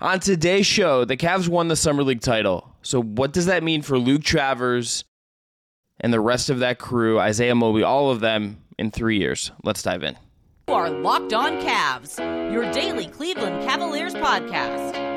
[0.00, 2.72] On today's show, the Cavs won the Summer League title.
[2.82, 5.04] So, what does that mean for Luke Travers
[5.98, 9.50] and the rest of that crew, Isaiah Mobley, all of them in three years?
[9.64, 10.16] Let's dive in.
[10.68, 12.18] You are Locked On Cavs,
[12.52, 15.07] your daily Cleveland Cavaliers podcast.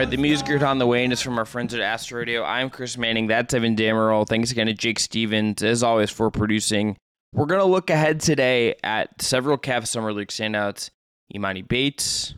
[0.00, 2.42] Right, the music you're on the way and is from our friends at Astral Radio.
[2.42, 3.26] I'm Chris Manning.
[3.26, 4.26] That's Evan Dammarell.
[4.26, 6.96] Thanks again to Jake Stephens, as always, for producing.
[7.34, 10.88] We're going to look ahead today at several Cavs Summer League standouts
[11.34, 12.34] Emoni Bates,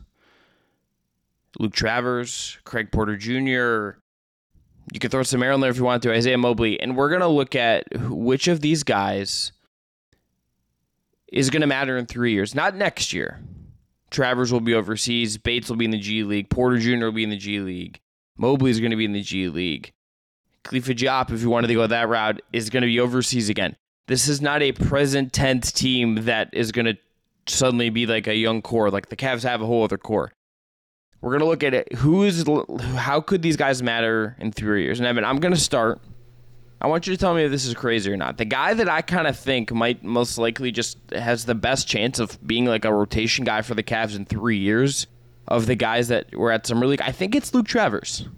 [1.61, 4.01] Luke Travers, Craig Porter Jr.
[4.93, 6.81] You can throw some in there if you want to, Isaiah Mobley.
[6.81, 9.53] And we're going to look at which of these guys
[11.33, 13.41] is going to matter in three years, not next year
[14.13, 15.39] Travers will be overseas.
[15.39, 16.49] Bates will be in the G League.
[16.49, 17.07] Porter Jr.
[17.07, 18.01] will be in the G League.
[18.37, 19.93] Mobley is going to be in the G League.
[20.65, 23.75] Khalifa Diop, if you wanted to go that route, is going to be overseas again.
[24.07, 26.97] This is not a present tense team that is going to
[27.47, 28.91] suddenly be like a young core.
[28.91, 30.33] Like the Cavs have a whole other core.
[31.21, 31.93] We're going to look at it.
[31.95, 32.45] Who is,
[32.95, 34.99] how could these guys matter in three years?
[34.99, 36.01] And Evan, I'm going to start
[36.83, 38.39] I want you to tell me if this is crazy or not.
[38.39, 42.19] The guy that I kind of think might most likely just has the best chance
[42.19, 45.07] of being like a rotation guy for the Cavs in three years
[45.47, 48.29] of the guys that were at Summer League, I think it's Luke Travers.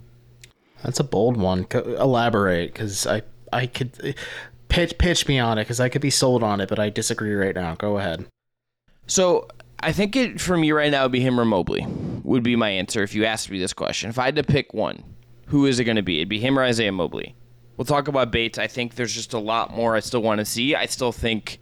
[0.82, 1.66] That's a bold one.
[1.72, 4.12] Elaborate, because I I could uh,
[4.68, 7.34] pitch pitch me on it because I could be sold on it, but I disagree
[7.34, 7.74] right now.
[7.76, 8.26] Go ahead.
[9.06, 9.48] So
[9.80, 11.86] I think it for me right now would be him or Mobley
[12.24, 14.10] would be my answer if you asked me this question.
[14.10, 15.02] If I had to pick one,
[15.46, 16.18] who is it going to be?
[16.18, 17.34] It'd be him or Isaiah Mobley.
[17.76, 18.58] We'll talk about Bates.
[18.58, 20.74] I think there's just a lot more I still want to see.
[20.74, 21.58] I still think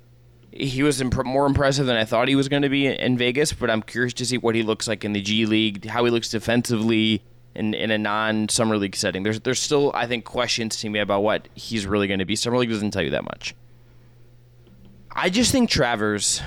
[0.52, 3.52] he was imp- more impressive than I thought he was going to be in Vegas,
[3.52, 6.10] but I'm curious to see what he looks like in the G League, how he
[6.10, 7.22] looks defensively
[7.54, 9.22] in, in a non summer league setting.
[9.22, 12.36] There's there's still I think questions to me about what he's really going to be.
[12.36, 13.54] Summer league doesn't tell you that much.
[15.10, 16.42] I just think Travers,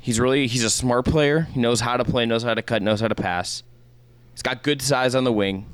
[0.00, 1.42] he's really he's a smart player.
[1.52, 3.62] He knows how to play, knows how to cut, knows how to pass.
[4.32, 5.66] He's got good size on the wing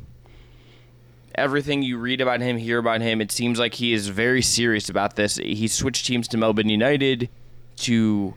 [1.35, 4.89] everything you read about him, hear about him, it seems like he is very serious
[4.89, 5.37] about this.
[5.37, 7.29] He switched teams to Melbourne United
[7.77, 8.35] to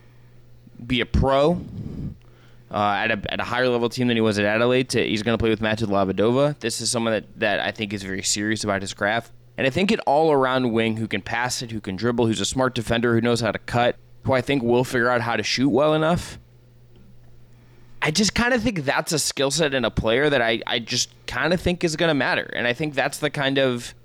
[0.86, 1.62] be a pro
[2.72, 4.90] uh, at, a, at a higher level team than he was at Adelaide.
[4.90, 6.60] To, he's going to play with Matthew Dellavedova.
[6.60, 9.32] This is someone that, that I think is very serious about his craft.
[9.58, 12.42] And I think an all around wing who can pass it, who can dribble, who's
[12.42, 15.38] a smart defender, who knows how to cut, who I think will figure out how
[15.38, 16.40] to shoot well enough
[18.06, 20.78] I just kind of think that's a skill set in a player that I, I
[20.78, 22.44] just kind of think is going to matter.
[22.54, 23.96] And I think that's the kind of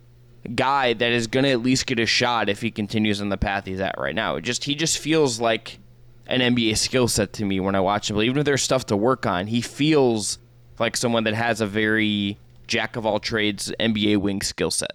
[0.54, 3.36] guy that is going to at least get a shot if he continues on the
[3.36, 4.36] path he's at right now.
[4.36, 5.80] It just he just feels like
[6.26, 8.18] an NBA skill set to me when I watch him.
[8.22, 10.38] Even if there's stuff to work on, he feels
[10.78, 14.92] like someone that has a very jack of all trades NBA wing skill set.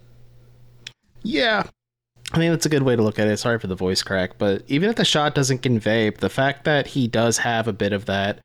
[1.22, 1.62] Yeah.
[2.32, 3.36] I mean, that's a good way to look at it.
[3.36, 6.88] Sorry for the voice crack, but even if the shot doesn't convey, the fact that
[6.88, 8.40] he does have a bit of that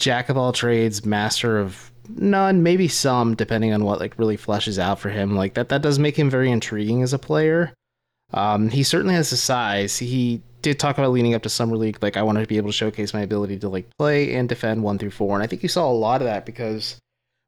[0.00, 4.78] jack of all trades, master of none, maybe some, depending on what like really fleshes
[4.78, 5.36] out for him.
[5.36, 7.72] Like that, that does make him very intriguing as a player.
[8.32, 9.98] Um, he certainly has the size.
[9.98, 11.98] He did talk about leading up to summer league.
[12.02, 14.82] Like I wanted to be able to showcase my ability to like play and defend
[14.82, 16.98] one through four, and I think you saw a lot of that because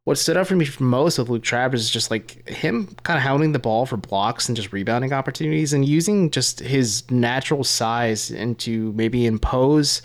[0.05, 3.17] what stood out for me for most with Luke Travers is just like him kind
[3.17, 7.63] of hounding the ball for blocks and just rebounding opportunities and using just his natural
[7.63, 10.03] size and to maybe impose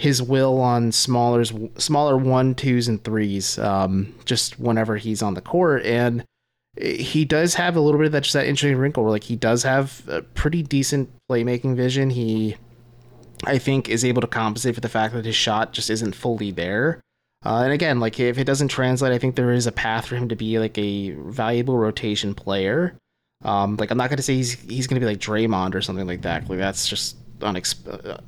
[0.00, 1.44] his will on smaller
[1.76, 5.84] smaller one twos and threes um, just whenever he's on the court.
[5.84, 6.24] And
[6.80, 9.36] he does have a little bit of that just that interesting wrinkle where like he
[9.36, 12.08] does have a pretty decent playmaking vision.
[12.08, 12.56] He
[13.44, 16.50] i think is able to compensate for the fact that his shot just isn't fully
[16.50, 17.02] there.
[17.44, 20.16] Uh, and again like if it doesn't translate i think there is a path for
[20.16, 22.96] him to be like a valuable rotation player.
[23.44, 25.82] Um, like i'm not going to say he's he's going to be like Draymond or
[25.82, 26.48] something like that.
[26.48, 28.18] Like that's just unexpected uh,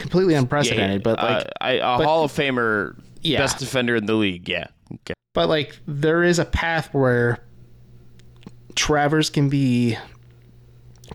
[0.00, 1.00] completely unprecedented.
[1.00, 3.38] Yeah, but like uh, I, a but, Hall of Famer, yeah.
[3.38, 4.48] best defender in the league.
[4.48, 4.66] Yeah.
[4.92, 5.14] Okay.
[5.34, 7.38] But like there is a path where
[8.74, 9.96] Travers can be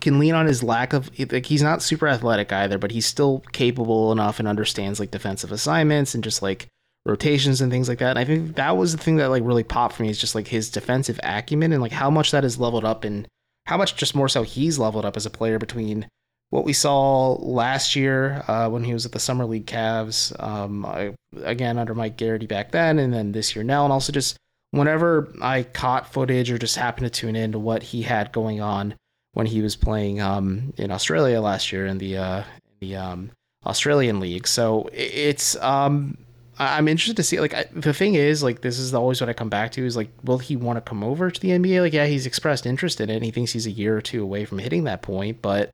[0.01, 3.43] can lean on his lack of like he's not super athletic either, but he's still
[3.51, 6.67] capable enough and understands like defensive assignments and just like
[7.05, 8.11] rotations and things like that.
[8.11, 10.35] And I think that was the thing that like really popped for me is just
[10.35, 13.27] like his defensive acumen and like how much that has leveled up and
[13.65, 16.07] how much just more so he's leveled up as a player between
[16.50, 20.86] what we saw last year uh, when he was at the Summer League Cavs, um,
[20.86, 21.13] I,
[21.44, 24.38] again under Mike Gerrity back then, and then this year now, and also just
[24.71, 28.62] whenever I caught footage or just happened to tune in to what he had going
[28.62, 28.95] on
[29.33, 32.44] when he was playing um, in Australia last year in the uh,
[32.80, 33.31] the um,
[33.65, 34.47] Australian League.
[34.47, 36.18] So it's um,
[36.57, 37.39] I'm interested to see.
[37.39, 39.97] Like I, the thing is, like this is always what I come back to is
[39.97, 41.81] like, will he want to come over to the NBA?
[41.81, 43.15] Like, yeah, he's expressed interest in it.
[43.15, 45.69] And he thinks he's a year or two away from hitting that point, but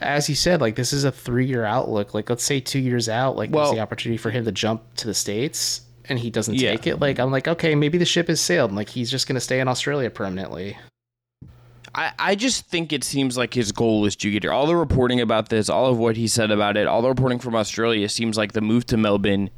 [0.00, 2.14] as you said, like this is a three year outlook.
[2.14, 4.82] Like let's say two years out, like Well- there's the opportunity for him to jump
[4.96, 6.70] to the states and he doesn't Yeah.
[6.70, 7.00] take it.
[7.00, 8.72] Like I'm like, okay, maybe the ship has sailed.
[8.72, 10.76] Like he's just gonna stay in Australia permanently.
[11.94, 14.52] I, I just think it seems like his goal is to get here.
[14.52, 17.38] All the reporting about this, all of what he said about it, all the reporting
[17.38, 19.50] from Australia seems like the move to Melbourne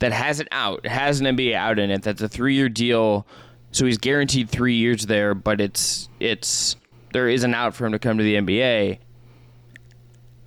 [0.00, 0.82] that has it out.
[0.84, 2.02] It has an NBA out in it.
[2.02, 3.26] That's a three year deal.
[3.72, 6.76] So he's guaranteed three years there, but it's it's
[7.12, 8.98] there is an out for him to come to the NBA.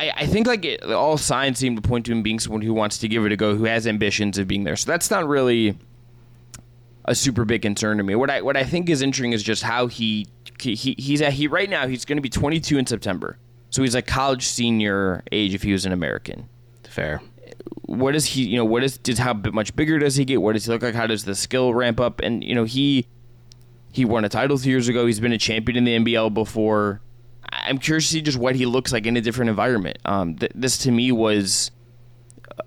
[0.02, 2.74] I, I think like it, all signs seem to point to him being someone who
[2.74, 4.76] wants to give it a go, who has ambitions of being there.
[4.76, 5.78] So that's not really
[7.06, 8.16] a super big concern to me.
[8.16, 10.28] What I what I think is interesting is just how he
[10.60, 13.38] he he's at he right now he's going to be 22 in September.
[13.70, 16.50] So he's like college senior age if he was an American.
[16.84, 17.22] Fair.
[17.84, 20.42] What is he, you know, what is does how much bigger does he get?
[20.42, 20.96] What does he look like?
[20.96, 22.22] How does the skill ramp up?
[22.22, 23.06] And you know, he
[23.92, 25.06] he won a title two years ago.
[25.06, 27.02] He's been a champion in the NBL before.
[27.64, 29.98] I'm curious to see just what he looks like in a different environment.
[30.06, 31.72] Um, th- this to me was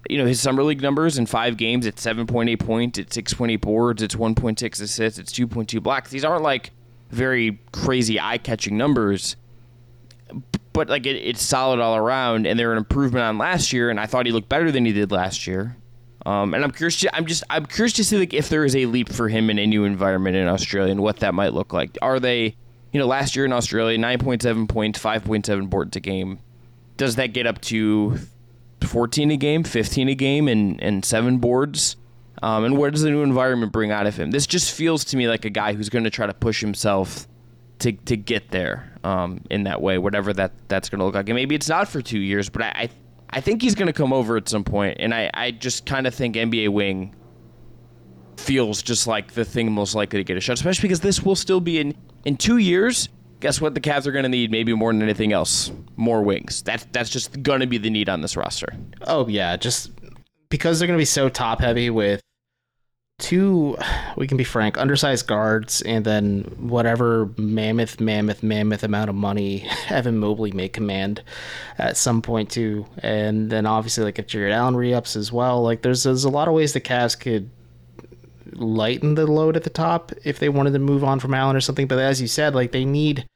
[0.08, 4.02] you know his summer league numbers in five games it's 7.8 points it's 6.8 boards
[4.02, 6.10] it's 1.6 assists it's 2.2 blocks.
[6.10, 6.70] These aren't like
[7.10, 9.36] very crazy eye-catching numbers
[10.72, 14.00] but like it, it's solid all around and they're an improvement on last year and
[14.00, 15.76] i thought he looked better than he did last year.
[16.26, 18.74] Um, and i'm curious to, i'm just i'm curious to see like if there is
[18.74, 21.72] a leap for him in a new environment in australia and what that might look
[21.72, 21.96] like.
[22.02, 22.56] Are they
[22.94, 26.38] you know last year in australia 9.7 points 5.7 boards a game
[26.96, 28.18] does that get up to
[28.84, 31.96] 14 a game, 15 a game, and, and seven boards?
[32.42, 34.30] Um, and what does the new environment bring out of him?
[34.30, 37.26] This just feels to me like a guy who's going to try to push himself
[37.80, 41.28] to, to get there um, in that way, whatever that, that's going to look like.
[41.28, 42.88] And maybe it's not for two years, but I, I,
[43.30, 44.98] I think he's going to come over at some point.
[45.00, 47.14] And I, I just kind of think NBA wing
[48.36, 51.36] feels just like the thing most likely to get a shot, especially because this will
[51.36, 51.94] still be in,
[52.24, 53.08] in two years.
[53.40, 53.74] Guess what?
[53.74, 56.62] The Cavs are going to need maybe more than anything else, more wings.
[56.62, 58.74] That's that's just going to be the need on this roster.
[59.06, 59.90] Oh yeah, just
[60.48, 62.20] because they're gonna be so top heavy with
[63.18, 63.76] two
[64.16, 69.68] we can be frank, undersized guards and then whatever mammoth, mammoth, mammoth amount of money
[69.88, 71.22] Evan Mobley may command
[71.78, 72.86] at some point too.
[72.98, 76.48] And then obviously like if Jarrett Allen re-ups as well, like there's there's a lot
[76.48, 77.50] of ways the Cavs could
[78.54, 81.60] lighten the load at the top if they wanted to move on from Allen or
[81.60, 81.86] something.
[81.86, 83.26] But as you said, like they need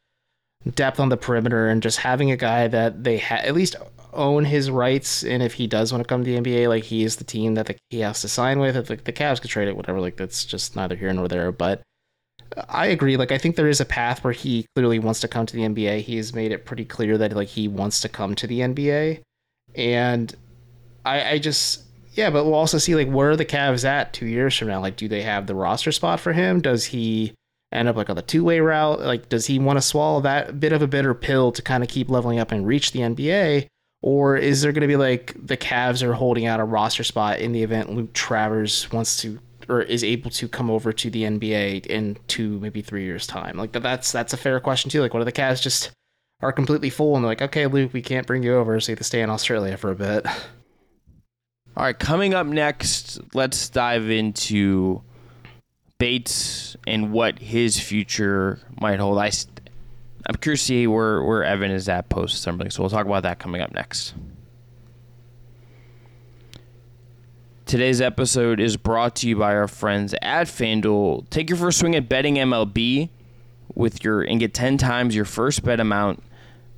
[0.75, 3.77] depth on the perimeter and just having a guy that they ha- at least
[4.13, 5.23] own his rights.
[5.23, 7.55] And if he does want to come to the NBA, like he is the team
[7.55, 8.77] that the, he has to sign with.
[8.77, 10.01] If the, the Cavs could trade it, whatever.
[10.01, 11.53] Like that's just neither here nor there.
[11.53, 11.83] But
[12.69, 13.17] I agree.
[13.17, 15.63] Like I think there is a path where he clearly wants to come to the
[15.63, 16.03] NBA.
[16.03, 19.21] He has made it pretty clear that like he wants to come to the NBA,
[19.75, 20.35] and
[21.05, 21.85] I, I just
[22.19, 22.31] yeah.
[22.31, 24.81] But we'll also see like where are the Cavs at two years from now?
[24.81, 26.61] Like, do they have the roster spot for him?
[26.61, 27.33] Does he
[27.73, 29.01] end up like on the two way route?
[29.01, 31.89] Like, does he want to swallow that bit of a bitter pill to kind of
[31.89, 33.69] keep leveling up and reach the NBA?
[34.03, 37.39] Or is there going to be like the Cavs are holding out a roster spot
[37.39, 39.39] in the event Luke Travers wants to
[39.69, 43.57] or is able to come over to the NBA in two maybe three years time?
[43.57, 45.01] Like that's that's a fair question too.
[45.01, 45.93] Like, what if the Cavs just
[46.41, 48.95] are completely full and they're like, okay, Luke, we can't bring you over, so you
[48.95, 50.27] have to stay in Australia for a bit.
[51.79, 55.01] All right, coming up next, let's dive into
[55.99, 59.19] Bates and what his future might hold.
[59.19, 59.31] I,
[60.27, 63.23] I'm curious to see where, where Evan is at post league, so we'll talk about
[63.23, 64.15] that coming up next.
[67.65, 71.31] Today's episode is brought to you by our friends at FanDuel.
[71.31, 73.09] Take your first swing at betting MLB
[73.77, 76.25] with your and get 10 times your first bet amount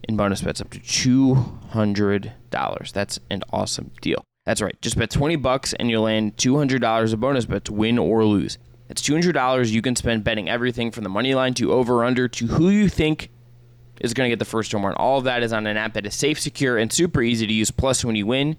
[0.07, 2.93] in bonus bets up to $200.
[2.93, 4.23] That's an awesome deal.
[4.47, 4.81] That's right.
[4.81, 8.59] Just bet 20 bucks and you'll land $200 of bonus bets, win or lose.
[8.89, 12.47] That's $200 you can spend betting everything from the money line to over under to
[12.47, 13.31] who you think
[14.01, 14.95] is going to get the first home run.
[14.95, 17.53] All of that is on an app that is safe, secure, and super easy to
[17.53, 17.71] use.
[17.71, 18.57] Plus, when you win,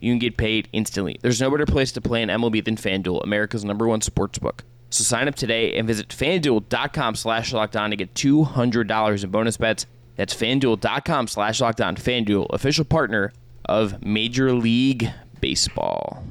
[0.00, 1.16] you can get paid instantly.
[1.22, 4.64] There's no better place to play in MLB than FanDuel, America's number one sports book.
[4.90, 9.86] So sign up today and visit fanduel.com slash lockedon to get $200 in bonus bets.
[10.16, 11.96] That's fanduel.com slash lockedon.
[11.96, 13.32] FanDuel, official partner
[13.64, 16.24] of Major League Baseball.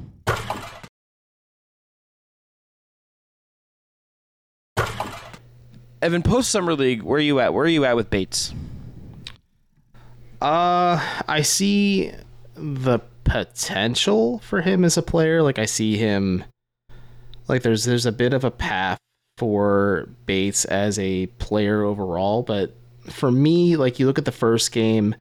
[6.00, 7.54] Evan, post summer league, where are you at?
[7.54, 8.52] Where are you at with Bates?
[10.40, 12.10] Uh, I see
[12.54, 15.42] the potential for him as a player.
[15.42, 16.44] Like I see him
[17.46, 18.98] like there's there's a bit of a path
[19.38, 22.74] for Bates as a player overall, but
[23.08, 25.14] for me, like you look at the first game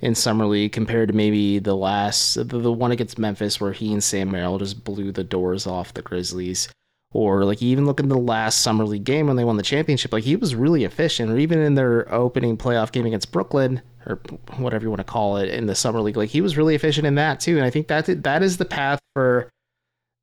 [0.00, 3.92] in summer league compared to maybe the last the, the one against Memphis where he
[3.92, 6.68] and Sam Merrill just blew the doors off the Grizzlies.
[7.12, 10.12] Or like even look at the last summer league game when they won the championship,
[10.12, 11.30] like he was really efficient.
[11.30, 14.20] Or even in their opening playoff game against Brooklyn, or
[14.56, 17.06] whatever you want to call it, in the summer league, like he was really efficient
[17.06, 17.56] in that too.
[17.56, 19.48] And I think that that is the path for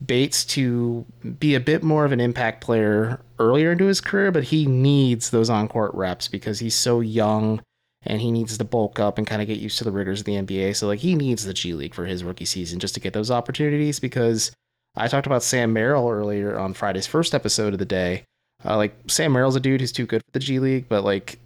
[0.06, 1.06] Bates to
[1.40, 5.30] be a bit more of an impact player earlier into his career, but he needs
[5.30, 7.62] those on court reps because he's so young
[8.04, 10.26] and he needs to bulk up and kind of get used to the rigors of
[10.26, 10.76] the NBA.
[10.76, 13.32] So like he needs the G League for his rookie season just to get those
[13.32, 14.52] opportunities because
[14.96, 18.24] I talked about Sam Merrill earlier on Friday's first episode of the day.
[18.66, 21.40] Uh, like Sam Merrill's a dude who's too good for the G League, but like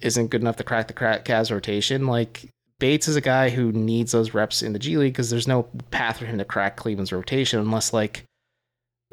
[0.00, 2.06] isn't good enough to crack the crack Cavs rotation.
[2.06, 5.48] Like Bates is a guy who needs those reps in the G League because there's
[5.48, 8.24] no path for him to crack Cleveland's rotation unless like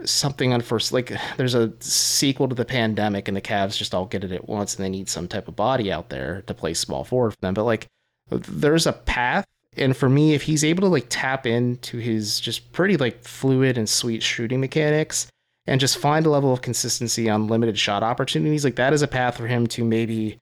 [0.06, 4.24] something first like there's a sequel to the pandemic and the Cavs just all get
[4.24, 7.04] it at once and they need some type of body out there to play small
[7.04, 7.54] forward for them.
[7.54, 7.88] But like
[8.30, 9.46] there's a path
[9.78, 13.78] and for me if he's able to like tap into his just pretty like fluid
[13.78, 15.28] and sweet shooting mechanics
[15.68, 19.08] and just find a level of consistency on limited shot opportunities like that is a
[19.08, 20.38] path for him to maybe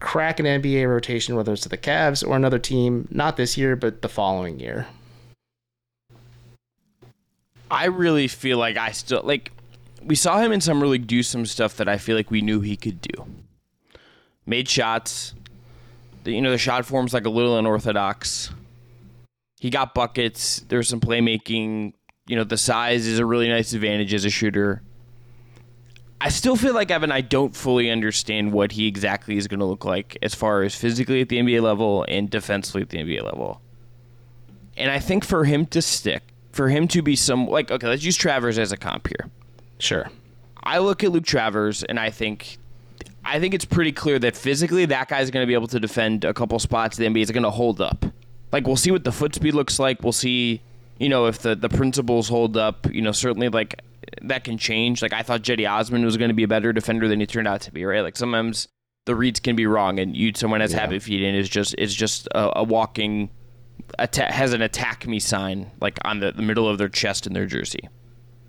[0.00, 3.76] crack an NBA rotation whether it's to the Cavs or another team not this year
[3.76, 4.86] but the following year.
[7.70, 9.52] I really feel like I still like
[10.02, 12.60] we saw him in summer league do some stuff that I feel like we knew
[12.60, 13.26] he could do.
[14.46, 15.34] Made shots.
[16.24, 18.50] You know, the shot form's like a little unorthodox.
[19.60, 20.60] He got buckets.
[20.68, 21.94] There's some playmaking.
[22.26, 24.82] You know, the size is a really nice advantage as a shooter.
[26.20, 29.66] I still feel like Evan, I don't fully understand what he exactly is going to
[29.66, 33.22] look like as far as physically at the NBA level and defensively at the NBA
[33.22, 33.60] level.
[34.76, 36.22] And I think for him to stick,
[36.54, 39.30] for him to be some like okay, let's use Travers as a comp here.
[39.78, 40.10] Sure.
[40.62, 42.58] I look at Luke Travers and I think
[43.24, 46.24] I think it's pretty clear that physically that guy's going to be able to defend
[46.24, 46.96] a couple spots.
[46.96, 48.04] The NBA is going to hold up.
[48.52, 50.02] Like we'll see what the foot speed looks like.
[50.02, 50.62] We'll see,
[50.98, 52.86] you know, if the the principles hold up.
[52.92, 53.80] You know, certainly like
[54.22, 55.02] that can change.
[55.02, 57.48] Like I thought Cedi Osman was going to be a better defender than he turned
[57.48, 57.84] out to be.
[57.84, 58.02] Right?
[58.02, 58.68] Like sometimes
[59.06, 60.80] the reads can be wrong, and you someone has yeah.
[60.80, 63.30] habit feet and is just is just a, a walking
[63.98, 67.46] has an attack me sign like on the, the middle of their chest in their
[67.46, 67.88] jersey.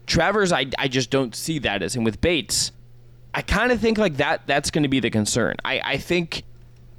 [0.07, 2.03] Travers, I, I just don't see that as him.
[2.03, 2.71] With Bates,
[3.33, 5.55] I kind of think like that that's going to be the concern.
[5.65, 6.43] I, I think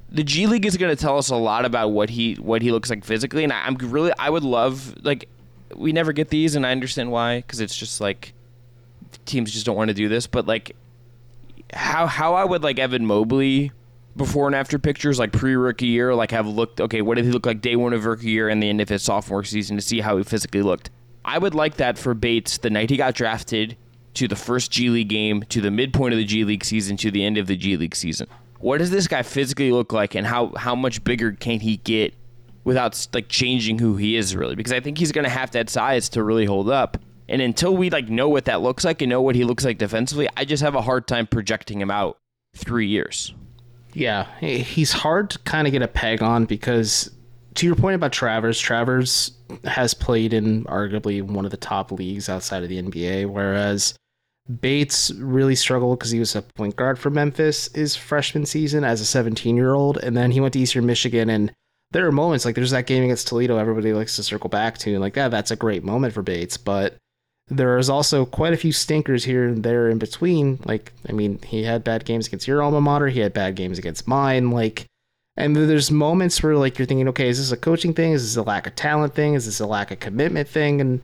[0.09, 2.71] the G League is going to tell us a lot about what he what he
[2.71, 5.29] looks like physically, and I, I'm really I would love like
[5.75, 8.33] we never get these, and I understand why because it's just like
[9.25, 10.75] teams just don't want to do this, but like
[11.73, 13.71] how how I would like Evan Mobley
[14.17, 17.31] before and after pictures, like pre rookie year, like have looked, okay, what did he
[17.31, 19.81] look like day one of rookie year and the end of his sophomore season to
[19.81, 20.89] see how he physically looked.
[21.23, 23.77] I would like that for Bates the night he got drafted
[24.15, 27.11] to the first G League game, to the midpoint of the G League season, to
[27.11, 28.27] the end of the G League season.
[28.59, 32.13] What does this guy physically look like and how, how much bigger can he get
[32.63, 34.55] without like changing who he is really?
[34.55, 36.97] Because I think he's going to have that size to really hold up.
[37.29, 39.77] And until we like know what that looks like and know what he looks like
[39.77, 42.17] defensively, I just have a hard time projecting him out
[42.55, 43.33] three years.
[43.97, 47.09] Yeah, he's hard to kind of get a peg on because,
[47.55, 49.31] to your point about Travers, Travers
[49.63, 53.95] has played in arguably one of the top leagues outside of the NBA, whereas
[54.61, 59.01] Bates really struggled because he was a point guard for Memphis his freshman season as
[59.01, 61.51] a 17 year old, and then he went to Eastern Michigan and
[61.89, 64.91] there are moments like there's that game against Toledo everybody likes to circle back to
[64.91, 66.97] and like yeah that's a great moment for Bates but
[67.49, 70.59] there is also quite a few stinkers here and there in between.
[70.65, 73.77] Like, I mean, he had bad games against your alma mater, he had bad games
[73.79, 74.51] against mine.
[74.51, 74.85] Like,
[75.37, 78.11] and there's moments where like you're thinking, okay, is this a coaching thing?
[78.11, 79.35] Is this a lack of talent thing?
[79.35, 80.81] Is this a lack of commitment thing?
[80.81, 81.01] And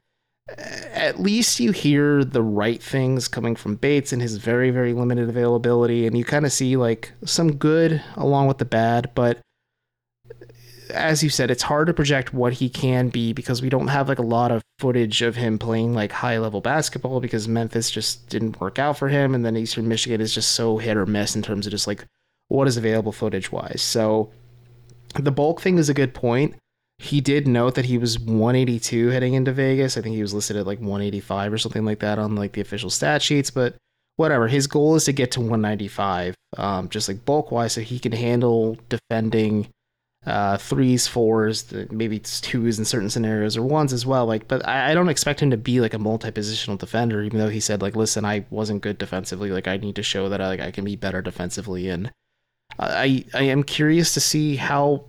[0.50, 4.92] uh, at least you hear the right things coming from Bates and his very, very
[4.94, 9.40] limited availability, and you kind of see like some good along with the bad, but
[10.94, 14.08] as you said, it's hard to project what he can be because we don't have
[14.08, 18.30] like a lot of footage of him playing like high level basketball because Memphis just
[18.30, 21.36] didn't work out for him, and then Eastern Michigan is just so hit or miss
[21.36, 22.06] in terms of just like
[22.48, 23.82] what is available footage wise.
[23.82, 24.32] So
[25.16, 26.56] the bulk thing is a good point.
[27.00, 29.98] He did note that he was 182 heading into Vegas.
[29.98, 32.62] I think he was listed at like 185 or something like that on like the
[32.62, 33.76] official stat sheets, but
[34.16, 34.48] whatever.
[34.48, 38.12] His goal is to get to 195, um, just like bulk wise, so he can
[38.12, 39.68] handle defending
[40.26, 44.26] uh, threes, fours, maybe twos in certain scenarios, or ones as well.
[44.26, 47.22] Like, but I, I don't expect him to be like a multi-positional defender.
[47.24, 49.52] Even though he said like, "Listen, I wasn't good defensively.
[49.52, 52.12] Like, I need to show that I, like I can be better defensively." And
[52.80, 55.06] I I am curious to see how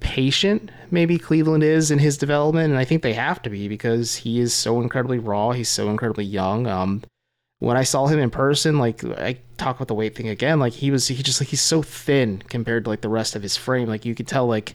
[0.00, 4.16] patient maybe Cleveland is in his development, and I think they have to be because
[4.16, 5.52] he is so incredibly raw.
[5.52, 6.66] He's so incredibly young.
[6.66, 7.02] Um,
[7.60, 10.72] when I saw him in person, like I talk about the weight thing again, like
[10.72, 13.56] he was he just like he's so thin compared to like the rest of his
[13.56, 13.88] frame.
[13.88, 14.74] Like you could tell like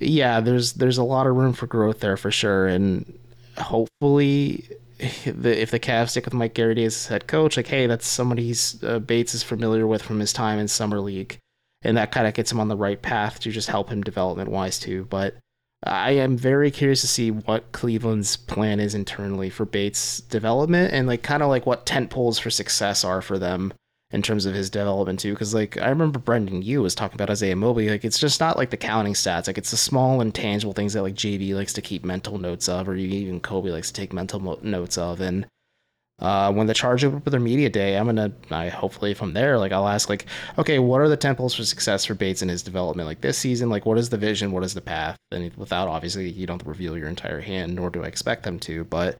[0.00, 2.66] yeah, there's there's a lot of room for growth there for sure.
[2.66, 3.18] And
[3.58, 4.68] hopefully
[4.98, 8.82] if the Cavs stick with Mike Gerrity as head coach, like hey, that's somebody he's
[8.84, 11.38] uh, Bates is familiar with from his time in summer league,
[11.82, 14.50] and that kind of gets him on the right path to just help him development
[14.50, 15.06] wise too.
[15.10, 15.34] But
[15.82, 21.06] I am very curious to see what Cleveland's plan is internally for Bates' development and
[21.06, 23.72] like kind of like what tent poles for success are for them
[24.10, 25.32] in terms of his development too.
[25.32, 27.88] Because like I remember Brendan Yu was talking about Isaiah Mobley.
[27.88, 29.46] Like it's just not like the counting stats.
[29.46, 32.68] Like it's the small and tangible things that like JB likes to keep mental notes
[32.68, 35.20] of, or even Koby likes to take mental mo- notes of.
[35.20, 35.46] And
[36.20, 39.58] uh, when the charge up with their media day, I'm gonna I hopefully from there,
[39.58, 40.26] like I'll ask like,
[40.58, 43.06] okay, what are the temples for success for Bates in his development?
[43.06, 44.52] Like this season, like what is the vision?
[44.52, 45.16] What is the path?
[45.30, 48.84] And without obviously you don't reveal your entire hand, nor do I expect them to.
[48.84, 49.16] But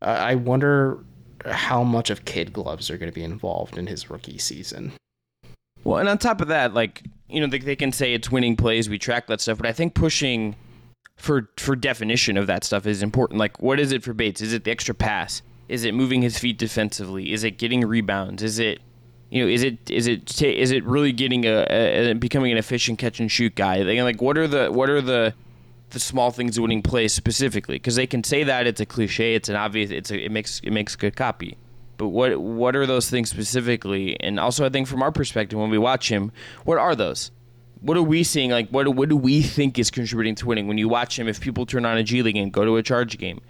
[0.00, 0.98] I wonder
[1.44, 4.92] how much of kid gloves are going to be involved in his rookie season.
[5.84, 8.56] Well, and on top of that, like you know, they, they can say it's winning
[8.56, 10.54] plays, we track that stuff, but I think pushing
[11.16, 13.38] for for definition of that stuff is important.
[13.38, 14.40] Like, what is it for Bates?
[14.40, 15.42] Is it the extra pass?
[15.68, 17.32] Is it moving his feet defensively?
[17.32, 18.42] Is it getting rebounds?
[18.42, 18.80] Is it
[19.30, 22.98] you know, is it is it is it really getting a, a becoming an efficient
[22.98, 23.82] catch and shoot guy?
[23.82, 25.34] Like, what are the what are the
[25.90, 27.76] the small things winning plays specifically?
[27.76, 30.60] Because they can say that it's a cliche, it's an obvious, it's a, it makes
[30.60, 31.56] it makes good copy.
[31.96, 34.18] But what what are those things specifically?
[34.20, 36.30] And also, I think from our perspective, when we watch him,
[36.64, 37.32] what are those?
[37.80, 38.50] What are we seeing?
[38.50, 40.68] Like, what what do we think is contributing to winning?
[40.68, 42.82] When you watch him, if people turn on a G League and go to a
[42.82, 43.40] charge game,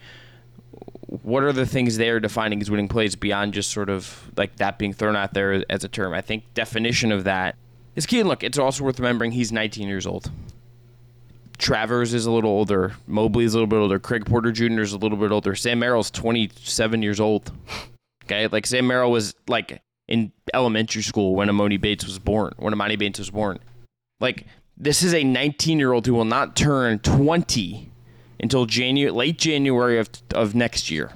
[1.07, 4.79] what are the things they're defining as winning plays beyond just sort of like that
[4.79, 6.13] being thrown out there as a term?
[6.13, 7.57] I think definition of that
[7.95, 8.21] is key.
[8.21, 10.31] And look, it's also worth remembering he's 19 years old.
[11.59, 12.95] Travers is a little older.
[13.07, 13.99] Mobley is a little bit older.
[13.99, 14.81] Craig Porter Jr.
[14.81, 15.55] is a little bit older.
[15.55, 17.53] Sam Merrill's 27 years old.
[18.25, 22.53] Okay, like Sam Merrill was like in elementary school when Emoni Bates was born.
[22.57, 23.61] When Emoni Bates was born,
[24.21, 24.47] like
[24.77, 27.91] this is a 19 year old who will not turn 20
[28.41, 31.13] until January, late January of of next year.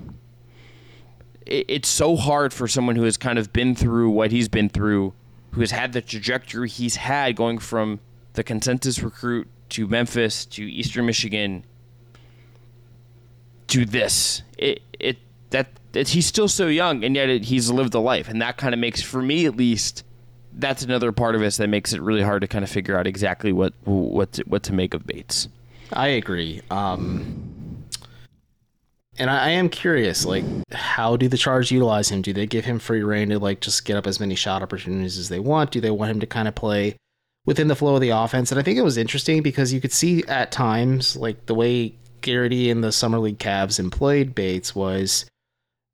[1.47, 4.69] It, it's so hard for someone who has kind of been through what he's been
[4.69, 5.13] through,
[5.53, 8.01] who has had the trajectory he's had, going from
[8.35, 11.65] the consensus recruit to Memphis to Eastern Michigan
[13.69, 14.43] to this.
[14.59, 15.19] It it
[15.51, 18.57] that, that he's still so young and yet it, he's lived a life, and that
[18.57, 20.05] kind of makes for me at least.
[20.53, 23.07] That's another part of us that makes it really hard to kind of figure out
[23.07, 25.49] exactly what what to, what to make of Bates.
[25.93, 26.61] I agree.
[26.71, 27.85] Um,
[29.19, 32.23] and I, I, am curious, like, how do the Charge utilize him?
[32.23, 35.19] Do they give him free reign to like just get up as many shot opportunities
[35.19, 35.73] as they want?
[35.73, 36.97] Do they want him to kind of play
[37.45, 38.51] within the flow of the offense?
[38.51, 41.95] And I think it was interesting because you could see at times, like the way
[42.23, 45.27] Gerrity and the Summer League Cavs employed Bates was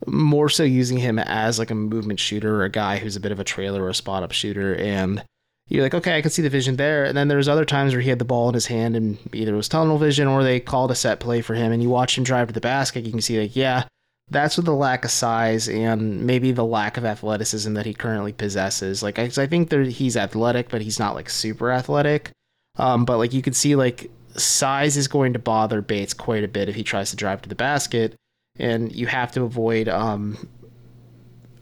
[0.07, 3.33] more so using him as like a movement shooter, or a guy who's a bit
[3.33, 5.25] of a trailer or a spot up shooter, and
[5.69, 7.05] you're like, okay, I can see the vision there.
[7.05, 9.53] And then there's other times where he had the ball in his hand and either
[9.53, 12.17] it was tunnel vision or they called a set play for him, and you watch
[12.17, 13.85] him drive to the basket, you can see like, yeah,
[14.29, 18.33] that's with the lack of size and maybe the lack of athleticism that he currently
[18.33, 19.03] possesses.
[19.03, 22.31] Like I, I think there, he's athletic, but he's not like super athletic.
[22.77, 26.49] Um, but like you can see, like size is going to bother Bates quite a
[26.49, 28.15] bit if he tries to drive to the basket,
[28.59, 30.49] and you have to avoid um,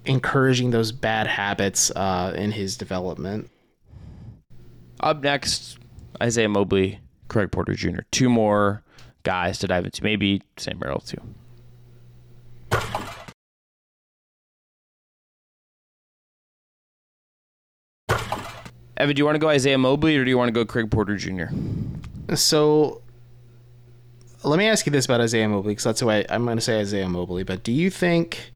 [0.05, 3.51] encouraging those bad habits uh, in his development.
[5.05, 5.79] Up next,
[6.23, 8.01] Isaiah Mobley, Craig Porter Jr.
[8.11, 8.83] Two more
[9.23, 10.03] guys to dive into.
[10.03, 11.21] Maybe Sam Merrill too.
[18.97, 20.91] Evan, do you want to go Isaiah Mobley or do you want to go Craig
[20.91, 21.49] Porter Jr.?
[22.35, 23.03] So
[24.43, 26.81] let me ask you this about Isaiah Mobley, because that's why I'm going to say
[26.81, 27.43] Isaiah Mobley.
[27.43, 28.53] But do you think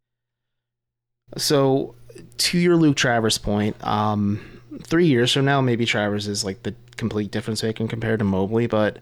[1.37, 1.95] so?
[2.39, 6.75] To your Luke Travers point, um, three years from now, maybe Travers is like the
[6.97, 8.67] complete difference maker compared to Mobley.
[8.67, 8.99] But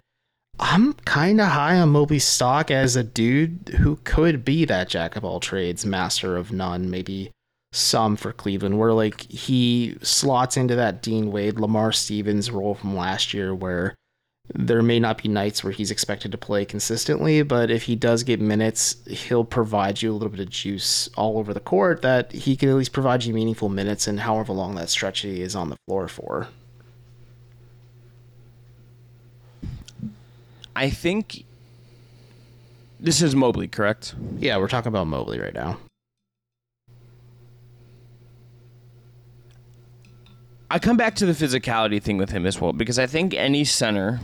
[0.58, 5.16] I'm kind of high on Mobley's stock as a dude who could be that jack
[5.16, 7.30] of all trades, master of none, maybe
[7.72, 12.96] some for Cleveland, where like he slots into that Dean Wade, Lamar Stevens role from
[12.96, 13.94] last year, where
[14.54, 18.22] there may not be nights where he's expected to play consistently, but if he does
[18.22, 22.32] get minutes, he'll provide you a little bit of juice all over the court that
[22.32, 25.56] he can at least provide you meaningful minutes and however long that stretch he is
[25.56, 26.48] on the floor for.
[30.76, 31.44] I think
[33.00, 34.14] this is Mobley, correct?
[34.38, 35.78] Yeah, we're talking about Mobley right now.
[40.70, 43.64] I come back to the physicality thing with him as well because I think any
[43.64, 44.20] center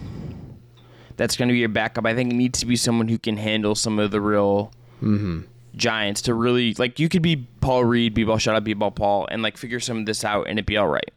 [1.17, 3.75] that's going to be your backup, I think needs to be someone who can handle
[3.75, 5.43] some of the real mm-hmm.
[5.75, 8.91] Giants to really like you could be Paul Reed, be ball shut up, be ball
[8.91, 11.11] Paul, and like figure some of this out and it'd be all right.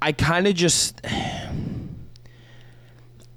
[0.00, 1.04] I kind of just.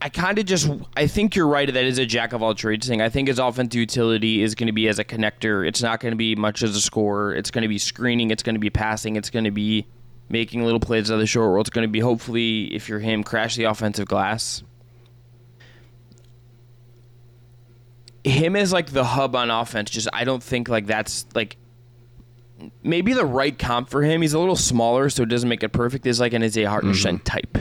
[0.07, 2.87] I kind of just I think you're right that is a jack of all trades
[2.87, 3.01] thing.
[3.01, 5.67] I think his offensive utility is going to be as a connector.
[5.67, 7.35] It's not going to be much as a scorer.
[7.35, 8.31] It's going to be screening.
[8.31, 9.17] It's going to be passing.
[9.17, 9.85] It's going to be
[10.29, 11.59] making little plays out of the short roll.
[11.59, 14.63] It's going to be hopefully if you're him crash the offensive glass.
[18.23, 19.89] Him as like the hub on offense.
[19.89, 21.57] Just I don't think like that's like
[22.81, 24.21] maybe the right comp for him.
[24.21, 26.07] He's a little smaller, so it doesn't make it perfect.
[26.07, 27.57] Is like an Isaiah Hartenstein type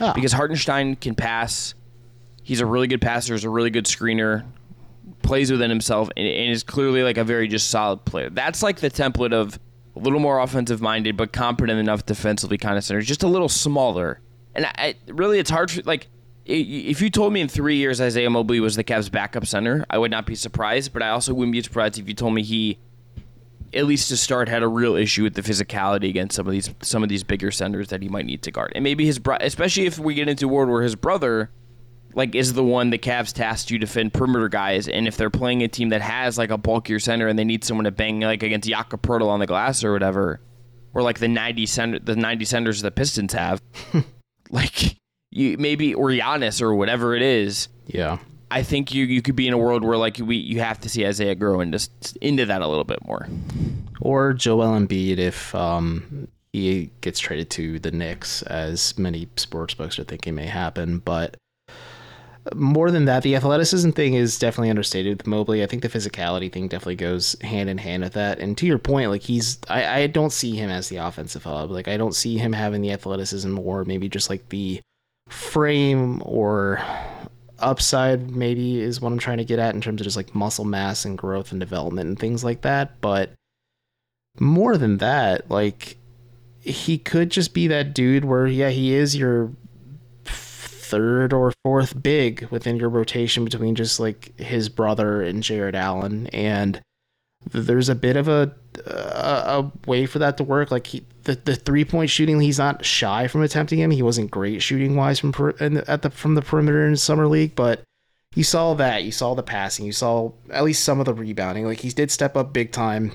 [0.00, 0.12] Ah.
[0.14, 1.74] because Hartenstein can pass.
[2.50, 3.34] He's a really good passer.
[3.34, 4.44] He's a really good screener.
[5.22, 8.28] Plays within himself and, and is clearly like a very just solid player.
[8.28, 9.56] That's like the template of
[9.94, 13.02] a little more offensive minded, but competent enough defensively kind of center.
[13.02, 14.20] Just a little smaller.
[14.52, 16.08] And I, I, really, it's hard for like
[16.44, 19.98] if you told me in three years Isaiah Mobley was the Cavs' backup center, I
[19.98, 20.92] would not be surprised.
[20.92, 22.80] But I also wouldn't be surprised if you told me he
[23.72, 26.68] at least to start had a real issue with the physicality against some of these
[26.82, 28.72] some of these bigger centers that he might need to guard.
[28.74, 31.52] And maybe his bro- especially if we get into a world where his brother
[32.14, 35.30] like is the one the Cavs tasked you to defend perimeter guys and if they're
[35.30, 38.20] playing a team that has like a bulkier center and they need someone to bang
[38.20, 40.40] like against Jakob Poeltl on the glass or whatever
[40.94, 43.62] or like the 90 center the 90 centers the Pistons have
[44.50, 44.96] like
[45.30, 48.18] you maybe or Giannis or whatever it is Yeah.
[48.50, 50.88] I think you you could be in a world where like we you have to
[50.88, 51.88] see Isaiah grow into
[52.20, 53.28] into that a little bit more.
[54.00, 60.00] Or Joel Embiid if um, he gets traded to the Knicks, as many sports books
[60.00, 60.98] are thinking may happen.
[60.98, 61.36] But
[62.54, 65.62] more than that, the athleticism thing is definitely understated with Mobley.
[65.62, 68.38] I think the physicality thing definitely goes hand in hand with that.
[68.38, 71.70] And to your point, like he's, I, I don't see him as the offensive hub.
[71.70, 74.80] Like I don't see him having the athleticism or maybe just like the
[75.28, 76.82] frame or
[77.58, 80.64] upside maybe is what I'm trying to get at in terms of just like muscle
[80.64, 83.00] mass and growth and development and things like that.
[83.00, 83.32] But
[84.38, 85.98] more than that, like
[86.60, 89.52] he could just be that dude where yeah, he is your
[90.90, 96.26] third or fourth big within your rotation between just like his brother and Jarrett Allen.
[96.28, 96.80] And
[97.50, 98.54] there's a bit of a
[98.86, 100.70] a, a way for that to work.
[100.70, 103.90] Like he the, the three point shooting he's not shy from attempting him.
[103.90, 107.54] He wasn't great shooting wise from per, at the from the perimeter in summer league
[107.54, 107.82] but
[108.36, 109.02] you saw that.
[109.02, 109.86] You saw the passing.
[109.86, 111.64] You saw at least some of the rebounding.
[111.66, 113.12] Like he did step up big time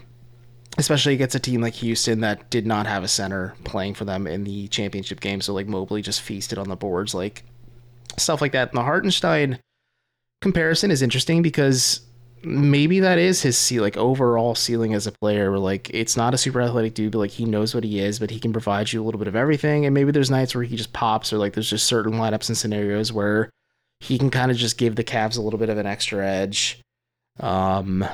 [0.77, 4.27] especially against a team like Houston that did not have a center playing for them
[4.27, 5.41] in the championship game.
[5.41, 7.43] So like Mobley just feasted on the boards, like
[8.17, 8.69] stuff like that.
[8.69, 9.59] And the Hartenstein
[10.41, 12.01] comparison is interesting because
[12.43, 15.49] maybe that is his ce- like overall ceiling as a player.
[15.51, 18.19] Where like it's not a super athletic dude, but like he knows what he is,
[18.19, 19.85] but he can provide you a little bit of everything.
[19.85, 22.57] And maybe there's nights where he just pops, or like there's just certain lineups and
[22.57, 23.49] scenarios where
[23.99, 26.81] he can kind of just give the Cavs a little bit of an extra edge
[27.39, 28.05] um,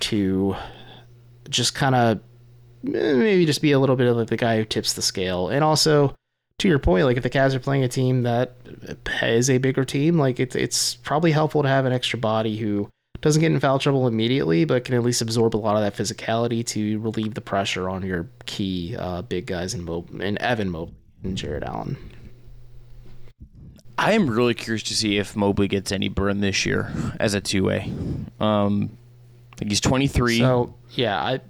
[0.00, 0.56] to
[1.48, 2.20] just kind of
[2.82, 5.48] maybe just be a little bit of like the guy who tips the scale.
[5.48, 6.14] And also,
[6.58, 8.56] to your point, like if the Cavs are playing a team that
[9.22, 12.88] is a bigger team, like it's it's probably helpful to have an extra body who
[13.20, 15.96] doesn't get in foul trouble immediately, but can at least absorb a lot of that
[15.96, 20.70] physicality to relieve the pressure on your key uh, big guys in Mo- in Evan
[20.70, 21.96] Mobley and Jarrett Allen.
[23.96, 27.40] I am really curious to see if Mobley gets any burn this year as a
[27.40, 27.92] two way.
[28.40, 28.96] Um,
[29.60, 30.38] I he's 23.
[30.38, 31.40] So yeah, I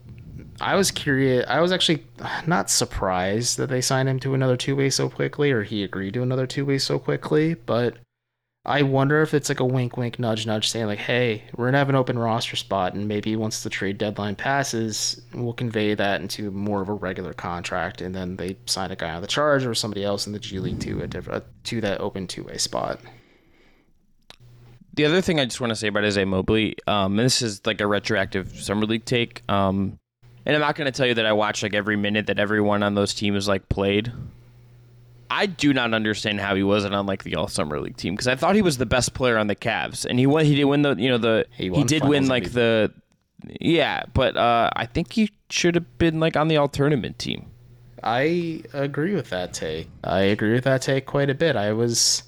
[0.60, 1.44] I was curious.
[1.48, 2.04] I was actually
[2.46, 6.14] not surprised that they signed him to another two way so quickly, or he agreed
[6.14, 7.54] to another two way so quickly.
[7.54, 7.96] But
[8.64, 11.78] I wonder if it's like a wink, wink, nudge, nudge, saying like, "Hey, we're gonna
[11.78, 16.20] have an open roster spot, and maybe once the trade deadline passes, we'll convey that
[16.20, 19.66] into more of a regular contract, and then they sign a guy on the charge
[19.66, 22.58] or somebody else in the G League to a different to that open two way
[22.58, 23.00] spot."
[24.94, 27.60] the other thing I just want to say about Isaiah Mobley, um, and this is
[27.66, 29.42] like a retroactive summer league take.
[29.50, 29.98] Um,
[30.46, 32.82] and I'm not going to tell you that I watched like every minute that everyone
[32.82, 34.12] on those teams like played.
[35.30, 38.28] I do not understand how he wasn't on like the All Summer League team because
[38.28, 40.44] I thought he was the best player on the Cavs, and he won.
[40.44, 42.92] He did win the you know the He he, did win like the
[43.60, 47.46] yeah, but uh, I think he should have been like on the all tournament team.
[48.02, 49.88] I agree with that take.
[50.02, 51.56] I agree with that take quite a bit.
[51.56, 52.22] I was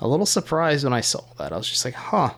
[0.00, 1.52] a little surprised when I saw that.
[1.52, 2.30] I was just like, huh.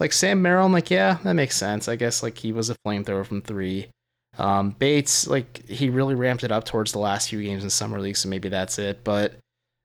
[0.00, 1.88] Like Sam Merrill, I'm like, yeah, that makes sense.
[1.88, 3.88] I guess like he was a flamethrower from three.
[4.36, 8.00] Um, Bates, like he really ramped it up towards the last few games in summer
[8.00, 9.02] league, so maybe that's it.
[9.02, 9.34] But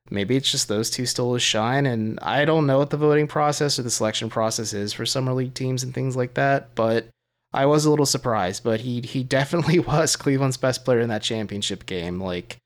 [0.10, 3.27] maybe it's just those two stole his shine, and I don't know what the voting
[3.27, 6.75] process or the selection process is for summer league teams and things like that.
[6.75, 7.08] But
[7.53, 11.23] I was a little surprised, but he he definitely was Cleveland's best player in that
[11.23, 12.19] championship game.
[12.19, 12.58] Like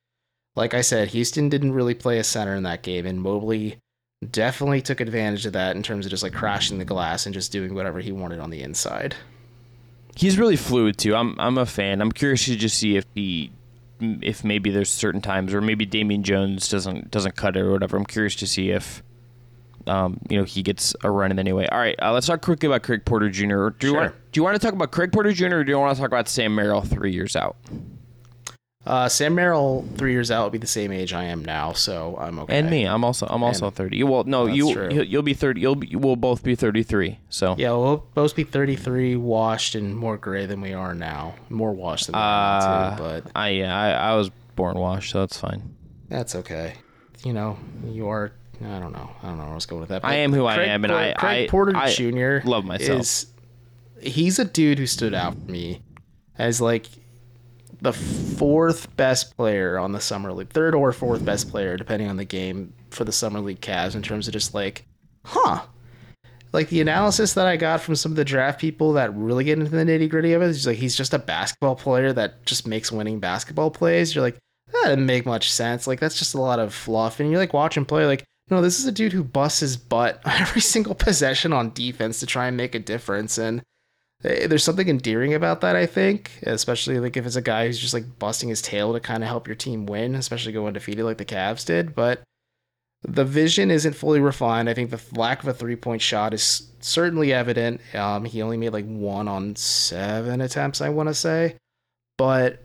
[0.56, 3.78] like I said, Houston didn't really play a center in that game, and Mobley
[4.32, 7.52] definitely took advantage of that in terms of just like crashing the glass and just
[7.52, 9.16] doing whatever he wanted on the inside.
[10.18, 11.16] He's really fluid too.
[11.16, 12.02] I'm I'm a fan.
[12.02, 13.52] I'm curious to just see if he
[14.02, 17.98] if maybe there's certain times or maybe Damian Jones doesn't doesn't cut it or whatever.
[17.98, 19.04] I'm curious to see if
[19.86, 21.68] um, you know he gets a run in anyway.
[21.72, 23.70] All right, uh, let's talk quickly about Craig Porter Jr.
[23.70, 24.02] Do you Sure.
[24.02, 25.56] want do you want to talk about Craig Porter Jr.
[25.58, 27.56] or do you want to talk about Sam Merrill three years out?
[28.88, 32.16] Uh, Sam Merrill, three years out, will be the same age I am now, so
[32.18, 32.58] I'm okay.
[32.58, 34.04] And me, I'm also I'm also And- 30.
[34.04, 34.88] Well, no, you true.
[34.90, 35.60] you'll, you'll be 30.
[35.60, 37.20] You'll be, we'll both be 33.
[37.30, 41.36] So Yeah, we'll both be 33, washed, and more gray than we are now.
[41.50, 44.78] More washed than we are now, uh, too, but I yeah I, I was born
[44.80, 45.76] washed, so that's fine.
[46.08, 46.76] that's okay.
[47.26, 48.32] You know, you are.
[48.64, 49.10] I don't know.
[49.22, 50.02] I don't know where I was going with that.
[50.02, 52.48] But I am who I am, and Por- I- Craig I- Porter I Jr.
[52.48, 53.02] love myself.
[53.02, 53.26] Is,
[54.02, 55.82] he's a dude who stood out for me
[56.38, 56.88] as like
[57.82, 62.18] the fourth best player on the summer league, third or fourth best player, depending on
[62.18, 64.86] the game for the summer league Cavs in terms of just like,
[65.26, 65.62] huh.
[66.54, 69.60] Like the analysis that I got from some of the draft people that really get
[69.60, 72.66] into the nitty gritty of it is like he's just a basketball player that just
[72.66, 74.16] makes winning basketball plays.
[74.16, 74.38] You're like,
[74.68, 75.88] that doesn't make much sense.
[75.88, 77.20] Like that's just a lot of fluff.
[77.20, 79.76] And you're like watch him play, like, no, this is a dude who busts his
[79.76, 83.38] butt every single possession on defense to try and make a difference.
[83.38, 83.62] And
[84.22, 87.94] there's something endearing about that, I think, especially like if it's a guy who's just
[87.94, 91.18] like busting his tail to kind of help your team win, especially go undefeated like
[91.18, 91.94] the Cavs did.
[91.94, 92.24] But
[93.04, 94.70] the vision isn't fully refined.
[94.70, 97.82] I think the lack of a three point shot is certainly evident.
[97.94, 101.56] Um, he only made like one on seven attempts, I want to say,
[102.18, 102.64] but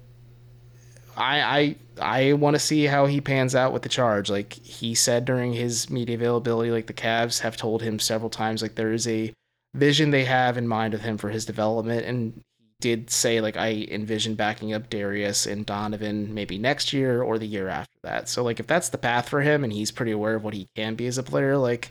[1.16, 4.30] I I I want to see how he pans out with the charge.
[4.30, 8.62] Like he said during his media availability, like the Cavs have told him several times,
[8.62, 9.34] like there is a
[9.74, 13.56] vision they have in mind of him for his development, and he did say like
[13.56, 18.28] I envision backing up Darius and Donovan maybe next year or the year after that.
[18.28, 20.68] So like if that's the path for him, and he's pretty aware of what he
[20.76, 21.90] can be as a player, like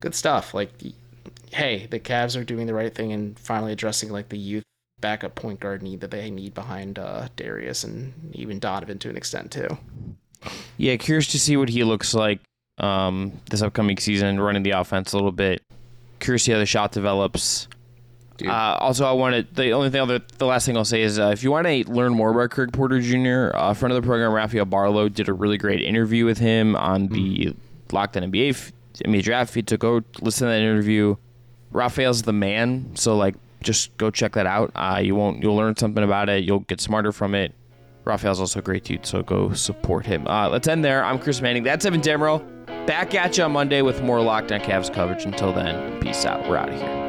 [0.00, 0.54] good stuff.
[0.54, 0.70] Like
[1.52, 4.64] hey, the Cavs are doing the right thing and finally addressing like the youth
[5.00, 9.16] backup point guard need that they need behind uh, Darius and even Donovan to an
[9.16, 9.78] extent too.
[10.76, 12.40] Yeah, curious to see what he looks like
[12.78, 15.62] um, this upcoming season, running the offense a little bit.
[16.20, 17.68] Curious to see how the shot develops.
[18.44, 21.28] Uh, also, I wanted the only thing, other, the last thing I'll say is, uh,
[21.28, 24.32] if you want to learn more about Craig Porter Jr., uh, friend of the program,
[24.32, 27.54] Rafael Barlowe, did a really great interview with him on the
[27.92, 28.72] Locked On NBA f-
[29.04, 29.70] NBA draft feed.
[29.70, 31.16] So go listen to that interview.
[31.70, 34.70] Rafael's the man, so like just go check that out.
[34.74, 36.44] Uh, you won't you'll learn something about it.
[36.44, 37.54] You'll get smarter from it.
[38.04, 40.26] Rafael's also a great dude, so go support him.
[40.26, 41.04] Uh, let's end there.
[41.04, 41.64] I'm Chris Manning.
[41.64, 42.55] That's Evan Dammarell.
[42.86, 45.24] Back at you on Monday with more Locked On Cavs coverage.
[45.24, 46.48] Until then, peace out.
[46.48, 47.05] We're out of here.